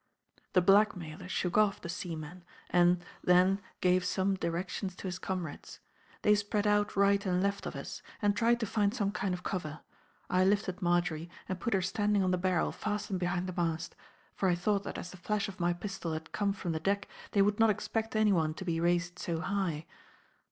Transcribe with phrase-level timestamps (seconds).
[0.53, 5.79] The blackmailer shook off the seaman and, then gave some directions to his comrades;
[6.23, 9.43] they spread out right and left of us, and tried to find some kind of
[9.43, 9.81] cover.
[10.27, 13.95] I lifted Marjory and put her standing on the barrel fastened behind the mast,
[14.33, 17.07] for I thought that as the flash of my pistol had come from the deck
[17.33, 19.85] they would not expect any one to be raised so high.